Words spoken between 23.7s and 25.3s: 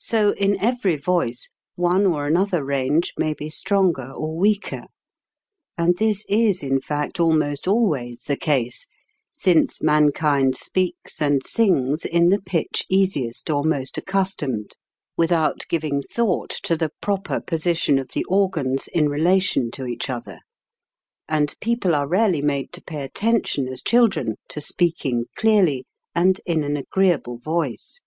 children to speaking